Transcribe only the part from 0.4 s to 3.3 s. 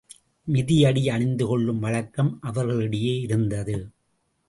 மிதியடி அணிந்துகொள்ளும் வழக்கம் அவர்களிடையே